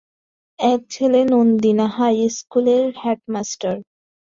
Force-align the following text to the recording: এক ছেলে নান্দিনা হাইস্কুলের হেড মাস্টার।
এক 0.59 0.81
ছেলে 0.89 1.19
নান্দিনা 1.31 1.85
হাইস্কুলের 1.95 2.85
হেড 3.01 3.19
মাস্টার। 3.33 3.75